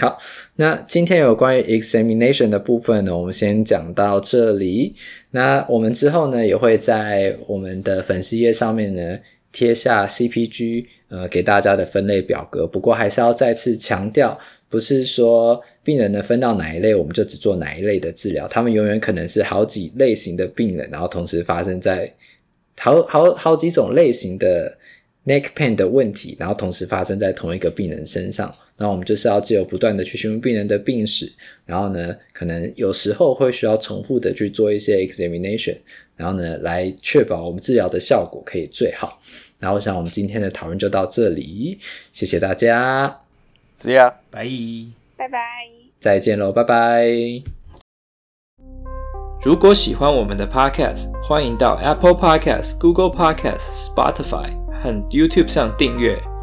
[0.00, 0.16] 好，
[0.54, 4.94] 那今天有关于 examination 的部分呢，我们先讲到这里。
[5.32, 9.18] 那我们之后呢，也会在我们的粉丝页上面呢
[9.50, 12.64] 贴下 CPG 呃给大家的分类表格。
[12.64, 14.38] 不过还是要再次强调，
[14.68, 18.46] 不是说病人呢分到哪一类，我们就只做哪一类的治疗。
[18.46, 22.08] 他们永远可能是好几类型的病人，然后同时发生在
[22.78, 24.78] 好好好几种类型的
[25.26, 28.54] neck pain 的问题，然后同时发生在同一个病人身上。
[28.80, 31.30] 那我们就是要借由不断的去询问病人的病史，
[31.66, 35.76] 然后呢，可能有时候会需要重复的去做一些 examination，
[36.16, 39.20] 然后呢，来确保我们治疗的效果可以最好。
[39.58, 41.78] 然后我想我们今天的讨论就到这里，
[42.12, 43.20] 谢谢大家
[43.80, 44.46] ，See ya，拜
[45.16, 45.40] 拜拜，
[45.98, 47.42] 再见喽，拜拜。
[49.44, 54.52] 如果喜欢我们的 podcast，欢迎到 Apple Podcast、Google Podcast、Spotify
[54.82, 56.37] 和 YouTube 上订阅。